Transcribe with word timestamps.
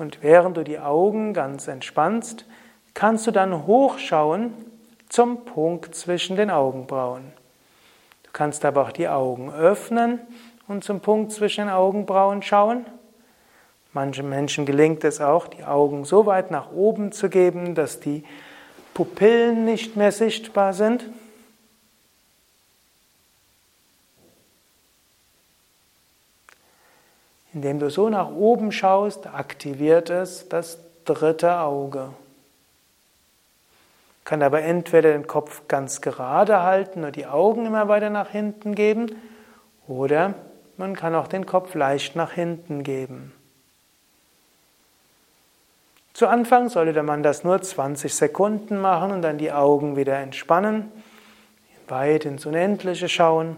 Und 0.00 0.22
während 0.22 0.56
du 0.56 0.64
die 0.64 0.78
Augen 0.78 1.34
ganz 1.34 1.68
entspannst, 1.68 2.46
kannst 2.94 3.26
du 3.26 3.32
dann 3.32 3.66
hochschauen 3.66 4.54
zum 5.10 5.44
Punkt 5.44 5.94
zwischen 5.94 6.36
den 6.36 6.50
Augenbrauen. 6.50 7.32
Du 8.22 8.30
kannst 8.32 8.64
aber 8.64 8.80
auch 8.80 8.92
die 8.92 9.08
Augen 9.08 9.52
öffnen 9.52 10.18
und 10.66 10.84
zum 10.84 11.00
Punkt 11.00 11.32
zwischen 11.32 11.66
den 11.66 11.74
Augenbrauen 11.74 12.40
schauen. 12.40 12.86
Manchen 13.92 14.30
Menschen 14.30 14.64
gelingt 14.64 15.04
es 15.04 15.20
auch, 15.20 15.48
die 15.48 15.64
Augen 15.64 16.06
so 16.06 16.24
weit 16.24 16.50
nach 16.50 16.72
oben 16.72 17.12
zu 17.12 17.28
geben, 17.28 17.74
dass 17.74 18.00
die 18.00 18.24
Pupillen 18.94 19.66
nicht 19.66 19.96
mehr 19.96 20.12
sichtbar 20.12 20.72
sind. 20.72 21.10
Indem 27.52 27.80
du 27.80 27.90
so 27.90 28.08
nach 28.08 28.30
oben 28.30 28.70
schaust, 28.70 29.26
aktiviert 29.26 30.08
es 30.10 30.48
das 30.48 30.78
dritte 31.04 31.58
Auge. 31.58 32.10
Kann 34.24 34.42
aber 34.42 34.62
entweder 34.62 35.12
den 35.12 35.26
Kopf 35.26 35.62
ganz 35.66 36.00
gerade 36.00 36.62
halten 36.62 37.02
und 37.04 37.16
die 37.16 37.26
Augen 37.26 37.66
immer 37.66 37.88
weiter 37.88 38.10
nach 38.10 38.28
hinten 38.30 38.74
geben, 38.74 39.10
oder 39.88 40.34
man 40.76 40.94
kann 40.94 41.16
auch 41.16 41.26
den 41.26 41.46
Kopf 41.46 41.74
leicht 41.74 42.14
nach 42.14 42.32
hinten 42.32 42.84
geben. 42.84 43.32
Zu 46.12 46.28
Anfang 46.28 46.68
sollte 46.68 47.02
man 47.02 47.22
das 47.24 47.42
nur 47.42 47.60
20 47.60 48.14
Sekunden 48.14 48.78
machen 48.78 49.10
und 49.10 49.22
dann 49.22 49.38
die 49.38 49.52
Augen 49.52 49.96
wieder 49.96 50.18
entspannen, 50.18 50.92
weit 51.88 52.24
ins 52.24 52.46
Unendliche 52.46 53.08
schauen 53.08 53.56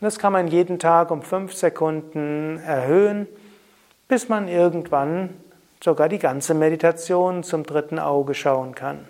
das 0.00 0.18
kann 0.18 0.32
man 0.32 0.48
jeden 0.48 0.78
Tag 0.78 1.10
um 1.10 1.22
fünf 1.22 1.54
Sekunden 1.54 2.60
erhöhen, 2.64 3.26
bis 4.06 4.28
man 4.28 4.48
irgendwann 4.48 5.34
sogar 5.82 6.08
die 6.08 6.18
ganze 6.18 6.54
Meditation 6.54 7.42
zum 7.42 7.64
dritten 7.64 7.98
Auge 7.98 8.34
schauen 8.34 8.74
kann. 8.74 9.06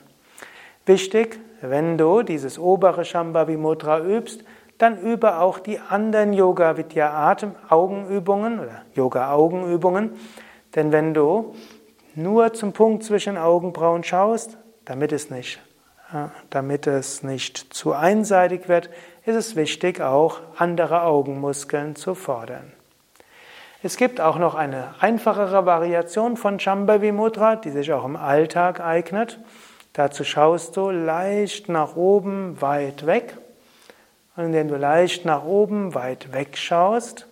Wichtig, 0.86 1.38
wenn 1.60 1.98
du 1.98 2.22
dieses 2.22 2.58
obere 2.58 3.04
Shambhavi 3.04 3.56
Mudra 3.56 4.00
übst, 4.00 4.44
dann 4.78 4.98
übe 4.98 5.38
auch 5.38 5.58
die 5.58 5.80
anderen 5.80 6.32
Yoga 6.32 6.76
Vidya 6.76 7.12
Atem 7.12 7.54
Augenübungen 7.68 8.60
oder 8.60 8.82
Yoga 8.94 9.32
Augenübungen, 9.32 10.12
denn 10.74 10.92
wenn 10.92 11.14
du 11.14 11.54
nur 12.14 12.52
zum 12.52 12.72
Punkt 12.72 13.02
zwischen 13.04 13.36
Augenbrauen 13.36 14.04
schaust, 14.04 14.56
damit 14.84 15.12
es 15.12 15.30
nicht 15.30 15.60
damit 16.50 16.86
es 16.86 17.22
nicht 17.22 17.74
zu 17.74 17.92
einseitig 17.92 18.68
wird, 18.68 18.88
ist 19.26 19.36
es 19.36 19.56
wichtig, 19.56 20.00
auch 20.00 20.40
andere 20.56 21.02
Augenmuskeln 21.02 21.96
zu 21.96 22.14
fordern. 22.14 22.72
Es 23.82 23.96
gibt 23.96 24.20
auch 24.20 24.38
noch 24.38 24.54
eine 24.54 24.94
einfachere 25.00 25.64
Variation 25.66 26.36
von 26.36 26.58
Shambhavi 26.58 27.12
Mudra, 27.12 27.56
die 27.56 27.70
sich 27.70 27.92
auch 27.92 28.04
im 28.04 28.16
Alltag 28.16 28.80
eignet. 28.80 29.38
Dazu 29.92 30.24
schaust 30.24 30.76
du 30.76 30.90
leicht 30.90 31.68
nach 31.68 31.94
oben, 31.94 32.60
weit 32.60 33.06
weg. 33.06 33.36
Und 34.36 34.46
indem 34.46 34.68
du 34.68 34.76
leicht 34.76 35.24
nach 35.24 35.44
oben, 35.44 35.94
weit 35.94 36.32
weg 36.32 36.56
schaust, 36.56 37.26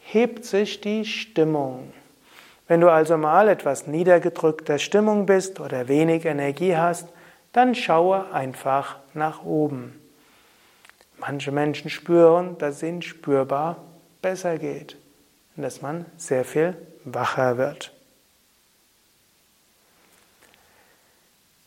hebt 0.00 0.44
sich 0.44 0.80
die 0.80 1.04
Stimmung. 1.04 1.92
Wenn 2.66 2.80
du 2.80 2.90
also 2.90 3.16
mal 3.16 3.48
etwas 3.48 3.86
niedergedrückter 3.86 4.78
Stimmung 4.78 5.26
bist 5.26 5.60
oder 5.60 5.88
wenig 5.88 6.24
Energie 6.24 6.76
hast, 6.76 7.08
dann 7.52 7.74
schaue 7.74 8.32
einfach 8.32 8.96
nach 9.14 9.44
oben. 9.44 10.00
Manche 11.18 11.50
Menschen 11.50 11.90
spüren, 11.90 12.56
dass 12.58 12.76
es 12.76 12.82
ihnen 12.82 13.02
spürbar 13.02 13.78
besser 14.22 14.58
geht 14.58 14.96
und 15.56 15.62
dass 15.62 15.82
man 15.82 16.06
sehr 16.16 16.44
viel 16.44 16.76
wacher 17.04 17.58
wird. 17.58 17.92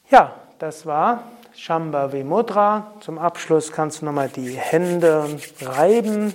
Ja, 0.09 0.36
das 0.59 0.86
war 0.86 1.24
Shambhavi 1.56 2.24
Mudra. 2.24 2.94
Zum 3.02 3.18
Abschluss 3.18 3.72
kannst 3.72 4.02
du 4.02 4.06
nochmal 4.06 4.30
die 4.30 4.53
Hände 4.53 5.38
reiben, 5.62 6.34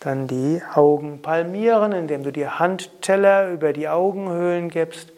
dann 0.00 0.26
die 0.26 0.62
Augen 0.74 1.22
palmieren, 1.22 1.92
indem 1.92 2.22
du 2.22 2.32
die 2.32 2.48
Handteller 2.48 3.50
über 3.50 3.72
die 3.72 3.88
Augenhöhlen 3.88 4.70
gibst 4.70 5.12